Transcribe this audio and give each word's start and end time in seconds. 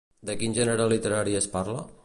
De 0.29 0.35
quin 0.39 0.55
gènere 0.59 0.89
literari 0.95 1.39
es 1.43 1.51
parla? 1.57 1.89